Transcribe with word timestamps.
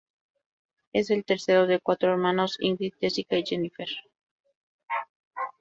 Es 0.93 1.11
el 1.11 1.25
tercero 1.25 1.67
de 1.67 1.79
cuatro 1.79 2.09
hermanos, 2.09 2.57
Ingrid, 2.59 2.95
Jessica 2.99 3.37
y 3.37 3.45
Jennifer. 3.45 3.87